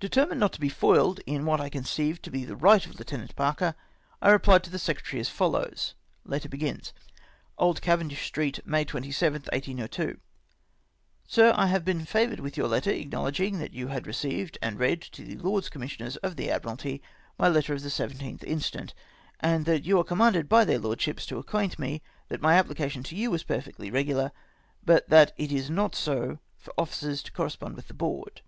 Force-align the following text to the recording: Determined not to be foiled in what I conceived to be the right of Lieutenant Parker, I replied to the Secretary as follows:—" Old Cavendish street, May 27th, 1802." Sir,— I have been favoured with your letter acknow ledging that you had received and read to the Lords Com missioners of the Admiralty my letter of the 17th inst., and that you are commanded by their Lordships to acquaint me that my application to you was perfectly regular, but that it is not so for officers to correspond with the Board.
Determined 0.00 0.40
not 0.40 0.52
to 0.54 0.60
be 0.60 0.68
foiled 0.68 1.20
in 1.26 1.46
what 1.46 1.60
I 1.60 1.68
conceived 1.68 2.24
to 2.24 2.30
be 2.32 2.44
the 2.44 2.56
right 2.56 2.84
of 2.84 2.98
Lieutenant 2.98 3.36
Parker, 3.36 3.76
I 4.20 4.30
replied 4.30 4.64
to 4.64 4.70
the 4.70 4.80
Secretary 4.80 5.20
as 5.20 5.28
follows:—" 5.28 5.94
Old 7.56 7.80
Cavendish 7.80 8.26
street, 8.26 8.66
May 8.66 8.84
27th, 8.84 9.46
1802." 9.52 10.18
Sir,— 11.28 11.52
I 11.56 11.68
have 11.68 11.84
been 11.84 12.04
favoured 12.04 12.40
with 12.40 12.56
your 12.56 12.66
letter 12.66 12.90
acknow 12.90 13.22
ledging 13.22 13.60
that 13.60 13.72
you 13.72 13.86
had 13.86 14.08
received 14.08 14.58
and 14.60 14.76
read 14.76 15.02
to 15.02 15.22
the 15.22 15.36
Lords 15.36 15.68
Com 15.68 15.82
missioners 15.82 16.16
of 16.16 16.34
the 16.34 16.50
Admiralty 16.50 17.00
my 17.38 17.46
letter 17.46 17.72
of 17.72 17.82
the 17.82 17.90
17th 17.90 18.42
inst., 18.42 18.76
and 19.38 19.66
that 19.66 19.84
you 19.84 20.00
are 20.00 20.02
commanded 20.02 20.48
by 20.48 20.64
their 20.64 20.80
Lordships 20.80 21.24
to 21.26 21.38
acquaint 21.38 21.78
me 21.78 22.02
that 22.26 22.42
my 22.42 22.54
application 22.54 23.04
to 23.04 23.14
you 23.14 23.30
was 23.30 23.44
perfectly 23.44 23.88
regular, 23.88 24.32
but 24.84 25.08
that 25.10 25.30
it 25.36 25.52
is 25.52 25.70
not 25.70 25.94
so 25.94 26.40
for 26.56 26.74
officers 26.76 27.22
to 27.22 27.30
correspond 27.30 27.76
with 27.76 27.86
the 27.86 27.94
Board. 27.94 28.42